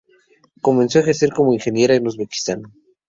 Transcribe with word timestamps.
Comenzó 0.61 0.97
a 0.97 1.01
ejercer 1.03 1.29
como 1.31 1.53
ingeniera 1.53 1.93
en 1.93 2.07
Uzbekistán. 2.07 2.63